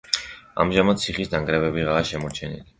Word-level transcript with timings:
ამჟამად 0.63 1.03
ციხის 1.03 1.31
ნანგრევებიღაა 1.35 2.11
შემორჩენილი. 2.13 2.69